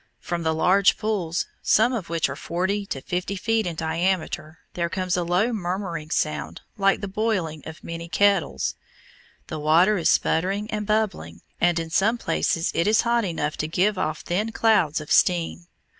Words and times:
From 0.19 0.41
the 0.41 0.55
large 0.55 0.97
pools, 0.97 1.45
some 1.61 1.93
of 1.93 2.09
which 2.09 2.27
are 2.27 2.35
forty 2.35 2.87
to 2.87 3.01
fifty 3.01 3.35
feet 3.35 3.67
in 3.67 3.75
diameter, 3.75 4.57
there 4.73 4.89
comes 4.89 5.15
a 5.15 5.23
low 5.23 5.53
murmuring 5.53 6.09
sound 6.09 6.61
like 6.75 7.01
the 7.01 7.07
boiling 7.07 7.61
of 7.67 7.83
many 7.83 8.09
kettles. 8.09 8.73
The 9.45 9.59
water 9.59 9.99
is 9.99 10.09
sputtering 10.09 10.71
and 10.71 10.87
bubbling, 10.87 11.41
and 11.59 11.77
in 11.79 11.91
some 11.91 12.17
places 12.17 12.71
it 12.73 12.87
is 12.87 13.01
hot 13.01 13.23
enough 13.25 13.57
to 13.57 13.67
give 13.67 13.95
off 13.99 14.21
thin 14.21 14.51
clouds 14.51 14.99
of 15.01 15.11
steam. 15.11 15.67